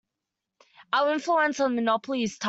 Our 0.93 1.13
influence 1.13 1.59
on 1.59 1.69
their 1.75 1.83
monopoly 1.83 2.23
is 2.23 2.39
tiny. 2.39 2.39